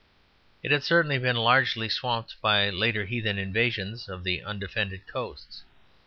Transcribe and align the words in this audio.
It 0.63 0.71
had 0.71 0.83
certainly 0.83 1.19
been 1.19 1.35
largely 1.35 1.87
swamped 1.87 2.41
by 2.41 2.71
later 2.71 3.05
heathen 3.05 3.37
invasions 3.37 4.09
of 4.09 4.23
the 4.23 4.41
undefended 4.41 5.05
coasts. 5.05 5.61